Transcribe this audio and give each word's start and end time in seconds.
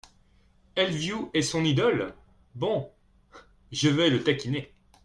Elleviou 0.75 1.29
est 1.35 1.43
son 1.43 1.63
idole, 1.63 2.15
bon! 2.55 2.89
je 3.71 3.87
vais 3.89 4.09
le 4.09 4.23
taquiner… 4.23 4.73